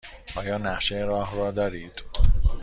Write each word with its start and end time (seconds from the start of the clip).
آیا 0.35 0.57
نقشه 0.57 0.95
راه 0.97 1.51
دارید؟ 1.51 2.03